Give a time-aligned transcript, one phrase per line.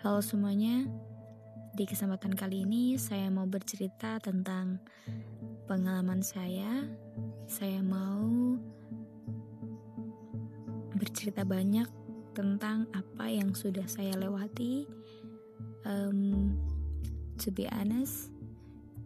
[0.00, 0.88] Halo semuanya,
[1.76, 4.80] di kesempatan kali ini saya mau bercerita tentang
[5.68, 6.88] pengalaman saya.
[7.44, 8.56] Saya mau
[10.96, 11.84] bercerita banyak
[12.32, 14.88] tentang apa yang sudah saya lewati.
[15.84, 16.56] Um,
[17.36, 18.32] to be honest,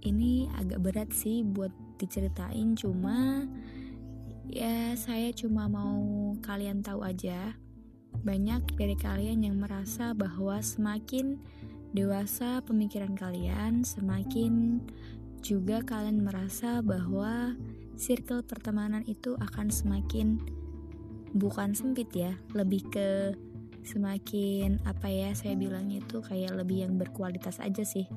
[0.06, 3.42] ini agak berat sih buat diceritain, cuma
[4.46, 7.58] ya saya cuma mau kalian tahu aja
[8.22, 11.40] banyak dari kalian yang merasa bahwa semakin
[11.94, 14.82] dewasa pemikiran kalian, semakin
[15.44, 17.54] juga kalian merasa bahwa
[17.94, 20.42] circle pertemanan itu akan semakin
[21.34, 23.34] bukan sempit ya, lebih ke
[23.84, 28.08] semakin apa ya saya bilangnya itu kayak lebih yang berkualitas aja sih.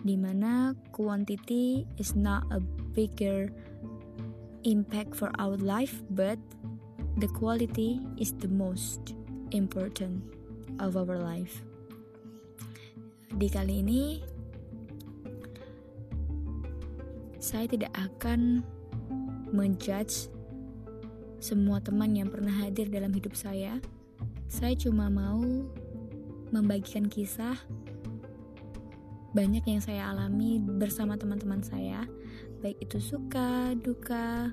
[0.00, 2.60] Di mana quantity is not a
[2.92, 3.52] bigger
[4.64, 6.36] impact for our life, but
[7.20, 9.16] the quality is the most
[9.50, 10.22] important
[10.78, 11.62] of our life.
[13.36, 14.18] Di kali ini,
[17.38, 18.62] saya tidak akan
[19.50, 20.30] menjudge
[21.40, 23.80] semua teman yang pernah hadir dalam hidup saya.
[24.50, 25.40] Saya cuma mau
[26.50, 27.56] membagikan kisah
[29.30, 32.02] banyak yang saya alami bersama teman-teman saya,
[32.58, 34.50] baik itu suka, duka,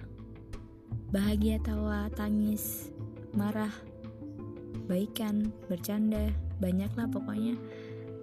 [1.09, 2.93] bahagia, tawa, tangis,
[3.33, 3.73] marah,
[4.87, 6.31] baikan, bercanda,
[6.63, 7.59] banyaklah pokoknya.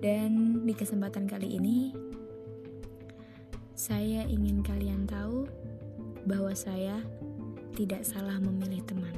[0.00, 1.92] Dan di kesempatan kali ini,
[3.76, 5.48] saya ingin kalian tahu
[6.24, 7.00] bahwa saya
[7.76, 9.14] tidak salah memilih teman.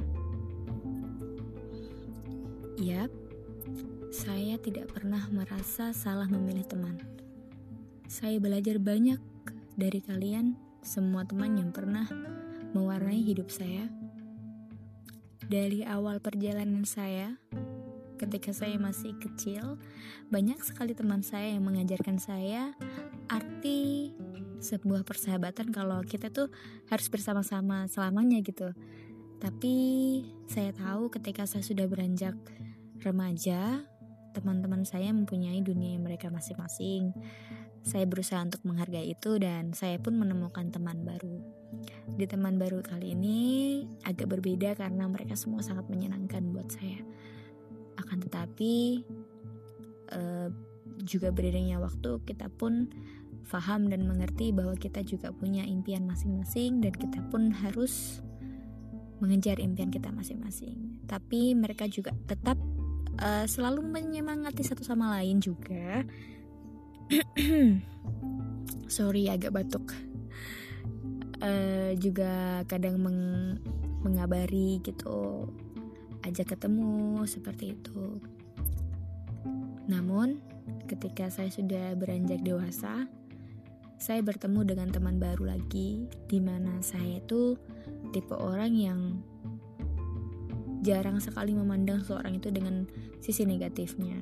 [2.77, 3.09] Yap,
[4.13, 6.99] saya tidak pernah merasa salah memilih teman.
[8.07, 9.19] Saya belajar banyak
[9.75, 12.07] dari kalian, semua teman yang pernah
[12.71, 13.89] mewarnai hidup saya
[15.47, 17.39] dari awal perjalanan saya,
[18.19, 19.79] ketika saya masih kecil,
[20.27, 22.75] banyak sekali teman saya yang mengajarkan saya
[23.31, 24.11] arti
[24.59, 26.51] sebuah persahabatan kalau kita tuh
[26.91, 28.75] harus bersama-sama selamanya gitu.
[29.39, 29.75] Tapi
[30.51, 32.35] saya tahu ketika saya sudah beranjak
[32.99, 33.87] remaja,
[34.35, 37.15] teman-teman saya mempunyai dunia yang mereka masing-masing.
[37.87, 41.56] Saya berusaha untuk menghargai itu dan saya pun menemukan teman baru.
[42.17, 43.39] Di teman baru kali ini
[44.07, 47.03] agak berbeda karena mereka semua sangat menyenangkan buat saya.
[47.99, 49.03] Akan tetapi
[50.13, 50.49] uh,
[51.03, 52.89] juga beredanya waktu kita pun
[53.47, 58.19] faham dan mengerti bahwa kita juga punya impian masing-masing dan kita pun harus
[59.23, 61.01] mengejar impian kita masing-masing.
[61.05, 62.59] Tapi mereka juga tetap
[63.21, 66.05] uh, selalu menyemangati satu sama lain juga
[68.91, 69.95] sorry agak batuk
[71.41, 73.21] uh, juga kadang meng
[74.01, 75.49] mengabari gitu.
[76.25, 78.19] Ajak ketemu seperti itu.
[79.87, 80.43] Namun
[80.87, 83.07] ketika saya sudah beranjak dewasa
[83.97, 87.57] saya bertemu dengan teman baru lagi di mana saya itu
[88.13, 88.99] tipe orang yang
[90.85, 92.85] jarang sekali memandang seorang itu dengan
[93.25, 94.21] sisi negatifnya.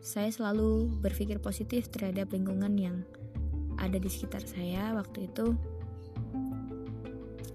[0.00, 3.04] Saya selalu berpikir positif terhadap lingkungan yang
[3.80, 5.56] ada di sekitar saya waktu itu.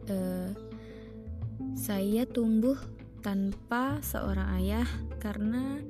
[0.05, 0.53] Uh,
[1.73, 2.77] saya tumbuh
[3.25, 4.85] tanpa seorang ayah
[5.17, 5.81] karena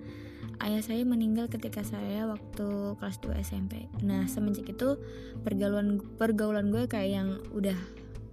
[0.63, 3.87] ayah saya meninggal ketika saya waktu kelas 2 SMP.
[4.03, 4.99] Nah, semenjak itu
[5.43, 7.75] pergaulan pergaulan gue kayak yang udah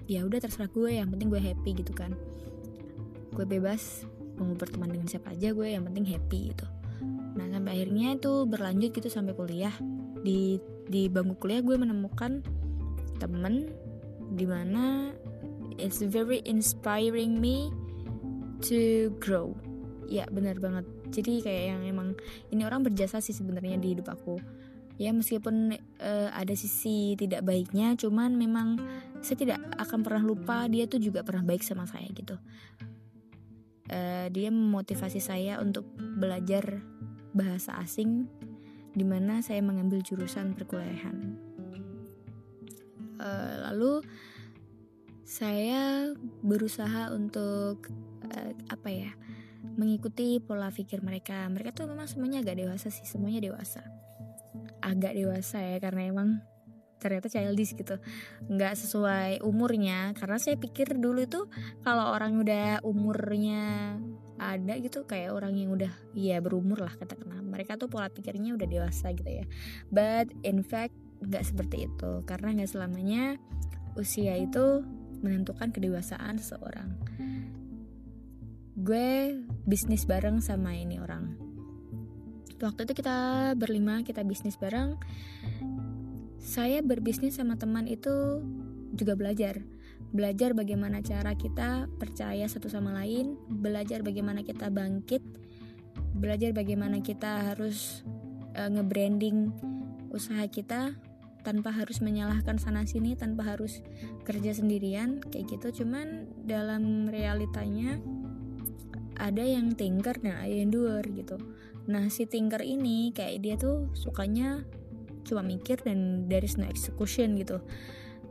[0.06, 2.14] ya udah terserah gue, yang penting gue happy gitu kan.
[3.34, 4.06] Gue bebas
[4.38, 6.66] mau berteman dengan siapa aja gue, yang penting happy gitu
[7.32, 9.72] nah sampai akhirnya itu berlanjut gitu sampai kuliah
[10.20, 12.42] di di bangku kuliah gue menemukan
[13.22, 13.70] temen
[14.34, 15.12] di mana
[15.76, 17.70] it's very inspiring me
[18.64, 19.54] to grow.
[20.08, 20.84] Ya benar banget.
[21.12, 22.08] Jadi kayak yang emang
[22.52, 24.40] ini orang berjasa sih sebenarnya di hidup aku.
[25.00, 28.76] Ya meskipun uh, ada sisi tidak baiknya cuman memang
[29.24, 32.36] saya tidak akan pernah lupa dia tuh juga pernah baik sama saya gitu.
[33.92, 36.80] Uh, dia memotivasi saya untuk belajar
[37.32, 38.28] bahasa asing
[38.92, 41.36] di mana saya mengambil jurusan perkuliahan.
[43.22, 44.02] Uh, lalu
[45.22, 46.10] saya
[46.42, 47.88] berusaha untuk
[48.28, 49.10] uh, apa ya
[49.78, 51.46] mengikuti pola pikir mereka.
[51.48, 53.80] Mereka tuh memang semuanya agak dewasa sih, semuanya dewasa.
[54.82, 56.42] Agak dewasa ya karena emang
[57.02, 57.98] ternyata childish gitu
[58.46, 61.50] nggak sesuai umurnya karena saya pikir dulu itu
[61.82, 63.98] kalau orang udah umurnya
[64.40, 67.40] ada gitu kayak orang yang udah ya berumur lah katakanlah.
[67.44, 69.44] Mereka tuh pola pikirnya udah dewasa gitu ya.
[69.92, 72.12] But in fact nggak seperti itu.
[72.24, 73.36] Karena nggak selamanya
[73.96, 74.82] usia itu
[75.22, 76.90] menentukan kedewasaan seseorang.
[78.76, 79.38] Gue
[79.68, 81.38] bisnis bareng sama ini orang.
[82.58, 84.98] Waktu itu kita berlima kita bisnis bareng.
[86.42, 88.42] Saya berbisnis sama teman itu
[88.92, 89.62] juga belajar
[90.12, 95.24] belajar bagaimana cara kita percaya satu sama lain belajar bagaimana kita bangkit
[96.12, 98.04] belajar bagaimana kita harus
[98.56, 99.52] uh, nge-branding
[100.12, 100.92] usaha kita
[101.42, 103.82] tanpa harus menyalahkan sana sini tanpa harus
[104.22, 105.82] kerja sendirian kayak gitu.
[105.82, 107.98] Cuman dalam realitanya
[109.18, 111.42] ada yang tinker dan ada yang doer gitu.
[111.90, 114.62] Nah si tinker ini kayak dia tuh sukanya
[115.26, 117.62] cuma mikir dan dari no execution gitu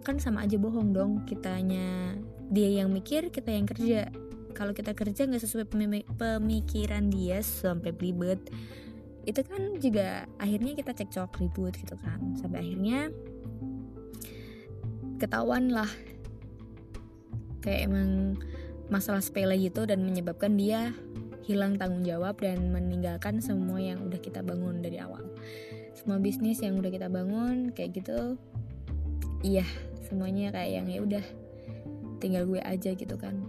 [0.02, 1.24] kan sama aja bohong dong.
[1.26, 2.18] Kitanya
[2.52, 4.10] dia yang mikir kita yang kerja.
[4.52, 5.66] Kalau kita kerja nggak sesuai
[6.18, 8.52] pemikiran dia sampai ribet
[9.22, 12.36] itu kan juga akhirnya kita cekcok ribut gitu kan.
[12.36, 13.14] Sampai akhirnya
[15.22, 15.90] ketahuan lah.
[17.62, 18.42] Kayak emang
[18.90, 20.92] masalah sepele gitu dan menyebabkan dia
[21.46, 25.24] hilang tanggung jawab dan meninggalkan semua yang udah kita bangun dari awal.
[25.94, 28.36] Semua bisnis yang udah kita bangun kayak gitu
[29.42, 29.66] iya
[30.12, 31.26] semuanya kayak yang ya udah
[32.20, 33.40] tinggal gue aja gitu kan.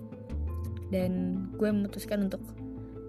[0.94, 2.38] Dan gue memutuskan untuk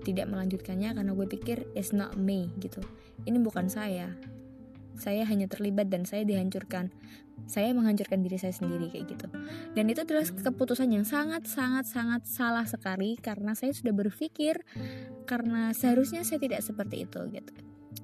[0.04, 2.82] tidak melanjutkannya karena gue pikir it's not me gitu.
[3.30, 4.10] Ini bukan saya.
[4.98, 6.90] Saya hanya terlibat dan saya dihancurkan.
[7.50, 9.28] Saya menghancurkan diri saya sendiri kayak gitu.
[9.74, 14.66] Dan itu adalah keputusan yang sangat sangat sangat salah sekali karena saya sudah berpikir
[15.30, 17.54] karena seharusnya saya tidak seperti itu gitu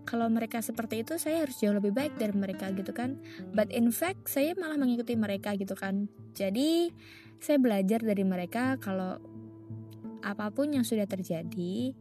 [0.09, 3.21] kalau mereka seperti itu saya harus jauh lebih baik dari mereka gitu kan
[3.53, 6.89] but in fact saya malah mengikuti mereka gitu kan jadi
[7.38, 9.21] saya belajar dari mereka kalau
[10.19, 11.94] apa pun yang sudah terjadi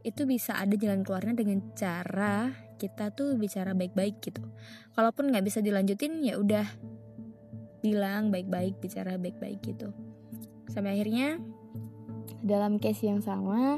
[0.00, 4.40] itu bisa ada jalan keluarnya dengan cara kita tuh bicara baik-baik gitu.
[4.96, 6.64] Kalaupun nggak bisa dilanjutin ya udah
[7.84, 9.92] bilang baik-baik, bicara baik-baik gitu.
[10.72, 11.36] Sampai akhirnya
[12.40, 13.76] dalam case yang sama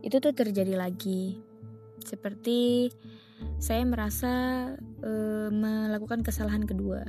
[0.00, 1.36] itu tuh terjadi lagi.
[2.02, 2.90] Seperti
[3.58, 4.32] saya merasa
[5.02, 5.12] e,
[5.50, 7.02] melakukan kesalahan kedua.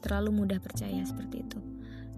[0.00, 1.60] Terlalu mudah percaya seperti itu.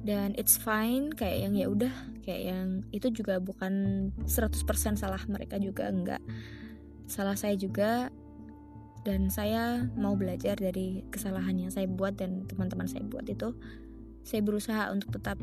[0.04, 1.94] Dan it's fine kayak yang ya udah
[2.28, 6.20] kayak yang itu juga bukan 100% salah mereka juga enggak.
[7.08, 8.12] Salah saya juga
[9.04, 13.52] dan saya mau belajar dari kesalahan yang saya buat dan teman-teman saya buat itu.
[14.24, 15.36] Saya berusaha untuk tetap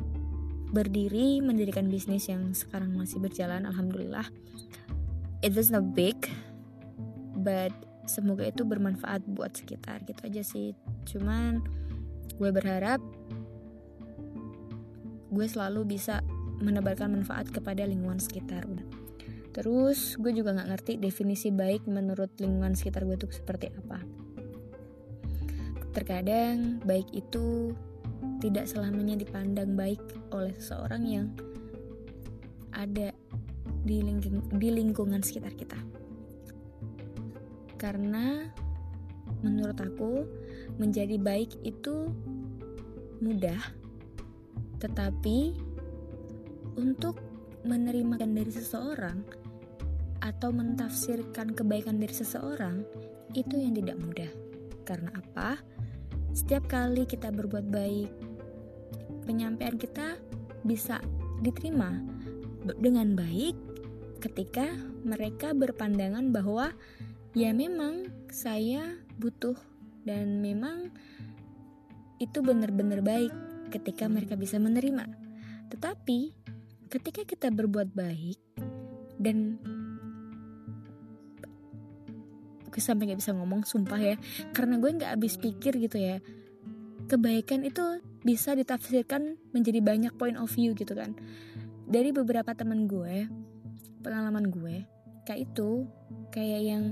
[0.71, 4.23] berdiri mendirikan bisnis yang sekarang masih berjalan alhamdulillah
[5.41, 6.15] it was not big
[7.41, 7.73] but
[8.05, 10.77] semoga itu bermanfaat buat sekitar gitu aja sih.
[11.05, 11.61] Cuman
[12.37, 13.01] gue berharap
[15.31, 16.21] gue selalu bisa
[16.61, 18.65] menebarkan manfaat kepada lingkungan sekitar.
[18.69, 18.85] Udah
[19.51, 23.99] terus gue juga nggak ngerti definisi baik menurut lingkungan sekitar gue tuh seperti apa.
[25.91, 27.75] Terkadang baik itu
[28.39, 29.99] tidak selamanya dipandang baik
[30.31, 31.27] oleh seseorang yang
[32.71, 33.11] ada
[33.81, 35.77] di, lingking, di lingkungan sekitar kita
[37.81, 38.45] karena
[39.41, 40.25] menurut aku
[40.77, 42.13] menjadi baik itu
[43.21, 43.57] mudah
[44.81, 45.57] tetapi
[46.77, 47.21] untuk
[47.61, 49.21] menerima dari seseorang
[50.21, 52.85] atau mentafsirkan kebaikan dari seseorang
[53.33, 54.31] itu yang tidak mudah.
[54.85, 55.57] Karena apa?
[56.33, 58.09] Setiap kali kita berbuat baik,
[59.25, 60.17] penyampaian kita
[60.65, 61.01] bisa
[61.41, 61.97] diterima
[62.77, 63.57] dengan baik
[64.21, 64.69] ketika
[65.01, 66.77] mereka berpandangan bahwa
[67.33, 69.57] ya memang saya butuh
[70.05, 70.93] dan memang
[72.21, 73.33] itu benar-benar baik
[73.73, 75.09] ketika mereka bisa menerima.
[75.73, 76.19] Tetapi
[76.93, 78.37] ketika kita berbuat baik
[79.17, 79.57] dan
[82.71, 84.15] gue sampai nggak bisa ngomong sumpah ya
[84.55, 86.23] karena gue nggak habis pikir gitu ya
[87.11, 91.11] kebaikan itu bisa ditafsirkan menjadi banyak point of view gitu kan
[91.83, 93.27] dari beberapa teman gue
[94.01, 94.85] pengalaman gue
[95.25, 95.85] kayak itu
[96.33, 96.83] kayak yang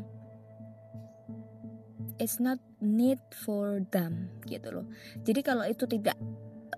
[2.22, 4.86] it's not need for them gitu loh.
[5.24, 6.16] Jadi kalau itu tidak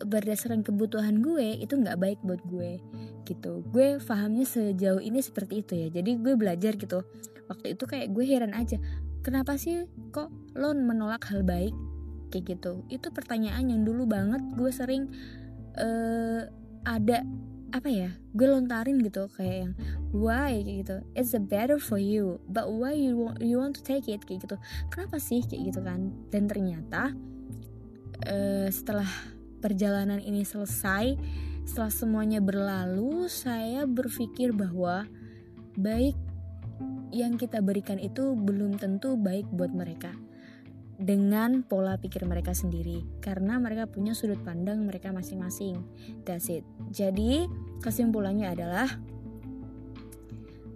[0.02, 2.82] berdasarkan kebutuhan gue itu nggak baik buat gue
[3.26, 3.62] gitu.
[3.70, 5.88] Gue pahamnya sejauh ini seperti itu ya.
[6.02, 7.06] Jadi gue belajar gitu.
[7.50, 8.80] Waktu itu kayak gue heran aja
[9.22, 11.74] kenapa sih kok lo menolak hal baik?
[12.34, 12.86] Kayak gitu.
[12.90, 15.10] Itu pertanyaan yang dulu banget gue sering
[15.78, 16.48] uh,
[16.86, 17.22] ada
[17.72, 19.74] apa ya gue lontarin gitu kayak yang
[20.12, 20.60] why?
[20.60, 20.96] kayak gitu.
[21.16, 24.24] It's better for you but why you want you want to take it?
[24.28, 24.56] kayak gitu.
[24.92, 25.44] Kenapa sih?
[25.44, 26.12] kayak gitu kan.
[26.30, 27.16] Dan ternyata
[28.28, 29.08] uh, setelah
[29.63, 31.16] perjalanan ini selesai,
[31.63, 35.06] setelah semuanya berlalu, saya berpikir bahwa
[35.78, 36.18] baik
[37.12, 40.16] yang kita berikan itu belum tentu baik buat mereka
[41.01, 45.81] dengan pola pikir mereka sendiri karena mereka punya sudut pandang mereka masing-masing.
[46.22, 46.62] That's it.
[46.93, 47.50] Jadi,
[47.81, 48.88] kesimpulannya adalah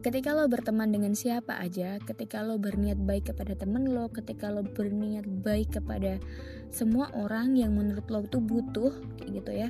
[0.02, 4.62] ketika lo berteman dengan siapa aja ketika lo berniat baik kepada temen lo ketika lo
[4.62, 6.22] berniat baik kepada
[6.70, 9.70] semua orang yang menurut lo tuh butuh kayak gitu ya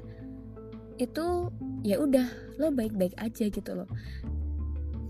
[1.00, 1.26] itu
[1.88, 2.28] ya udah
[2.60, 3.88] lo baik-baik aja gitu loh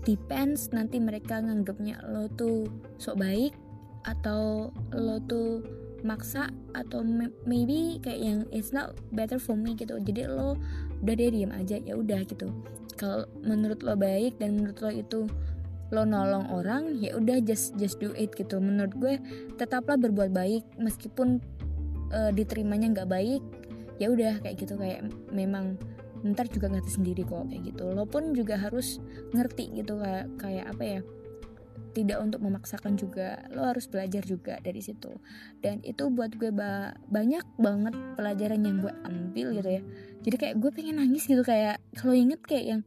[0.06, 2.70] depends nanti mereka nganggapnya lo tuh
[3.02, 3.65] sok baik
[4.06, 5.66] atau lo tuh
[6.06, 7.02] maksa atau
[7.42, 9.98] maybe kayak yang it's not better for me gitu.
[9.98, 10.54] Jadi lo
[11.02, 12.48] udah dia diam aja ya udah gitu.
[12.94, 15.20] Kalau menurut lo baik dan menurut lo itu
[15.94, 18.62] lo nolong orang ya udah just just do it gitu.
[18.62, 19.14] Menurut gue
[19.58, 20.62] tetaplah berbuat baik.
[20.78, 21.42] Meskipun
[22.14, 23.42] uh, diterimanya nggak baik
[23.98, 24.78] ya udah kayak gitu.
[24.78, 25.74] Kayak memang
[26.22, 27.90] ntar juga ngerti sendiri kok kayak gitu.
[27.90, 29.02] Lo pun juga harus
[29.34, 31.00] ngerti gitu kayak kayak apa ya
[31.96, 35.12] tidak untuk memaksakan juga lo harus belajar juga dari situ.
[35.64, 39.82] Dan itu buat gue ba banyak banget pelajaran yang gue ambil gitu ya.
[40.26, 42.82] Jadi kayak gue pengen nangis gitu kayak kalau inget kayak yang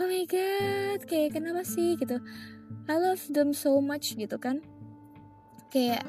[0.00, 1.94] oh my god kayak kenapa sih?
[1.94, 2.18] gitu.
[2.86, 4.62] I love them so much gitu kan.
[5.70, 6.06] Kayak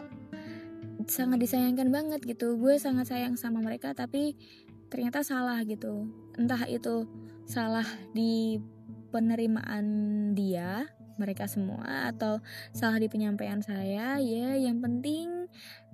[1.06, 2.58] sangat disayangkan banget gitu.
[2.58, 4.34] Gue sangat sayang sama mereka tapi
[4.90, 6.10] ternyata salah gitu.
[6.38, 7.06] Entah itu
[7.46, 7.86] salah
[8.16, 8.62] di
[9.12, 9.86] penerimaan
[10.32, 10.88] dia
[11.22, 12.42] mereka semua atau
[12.74, 15.46] salah di penyampaian saya ya yang penting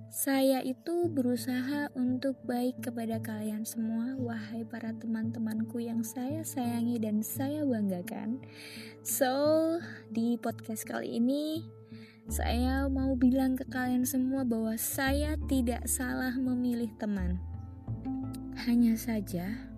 [0.08, 7.20] saya itu berusaha untuk baik kepada kalian semua wahai para teman-temanku yang saya sayangi dan
[7.20, 8.40] saya banggakan
[9.04, 9.76] so
[10.08, 11.60] di podcast kali ini
[12.32, 17.36] saya mau bilang ke kalian semua bahwa saya tidak salah memilih teman
[18.64, 19.68] hanya saja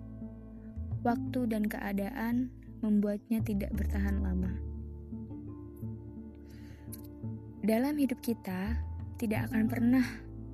[1.01, 4.70] waktu dan keadaan membuatnya tidak bertahan lama.
[7.61, 8.73] Dalam hidup kita,
[9.21, 10.05] tidak akan pernah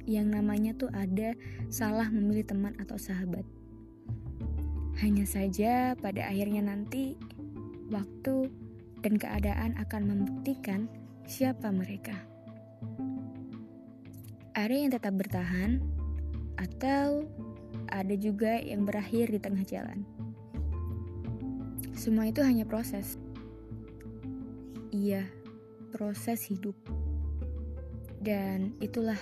[0.04, 1.32] yang namanya tuh ada
[1.72, 3.48] salah memilih teman atau sahabat.
[5.00, 7.16] Hanya saja pada akhirnya nanti
[7.88, 8.52] waktu
[9.00, 10.92] dan keadaan akan membuktikan
[11.24, 12.20] siapa mereka.
[14.52, 15.80] Ada yang tetap bertahan
[16.60, 17.24] atau
[17.88, 20.04] ada juga yang berakhir di tengah jalan.
[21.96, 23.16] Semua itu hanya proses.
[24.92, 25.24] Iya,
[25.90, 26.76] proses hidup.
[28.20, 29.18] Dan itulah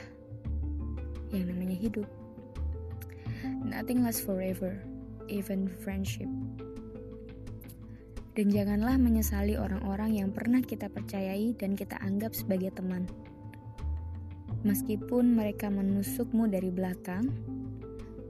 [1.30, 2.10] yang namanya hidup.
[3.62, 4.78] Nothing lasts forever,
[5.30, 6.30] even friendship.
[8.36, 13.08] Dan janganlah menyesali orang-orang yang pernah kita percayai dan kita anggap sebagai teman.
[14.66, 17.32] Meskipun mereka menusukmu dari belakang,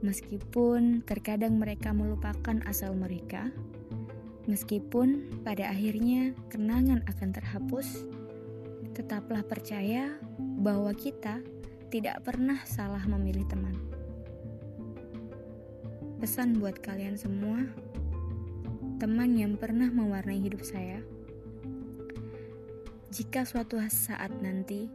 [0.04, 3.50] meskipun terkadang mereka melupakan asal mereka,
[4.46, 8.06] Meskipun pada akhirnya kenangan akan terhapus,
[8.96, 11.44] tetaplah percaya bahwa kita
[11.92, 13.76] tidak pernah salah memilih teman.
[16.16, 17.60] Pesan buat kalian semua,
[18.96, 21.04] teman yang pernah mewarnai hidup saya.
[23.12, 24.88] Jika suatu saat nanti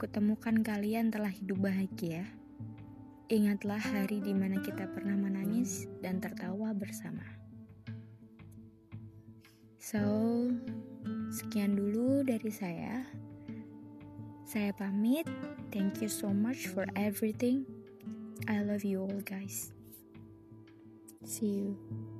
[0.00, 2.24] kutemukan kalian telah hidup bahagia,
[3.28, 7.28] ingatlah hari di mana kita pernah menangis dan tertawa bersama.
[9.76, 10.00] So,
[11.28, 13.04] sekian dulu dari saya.
[14.44, 15.24] Saya pamit.
[15.72, 17.64] Thank you so much for everything.
[18.44, 19.72] I love you all, guys.
[21.24, 22.13] See you.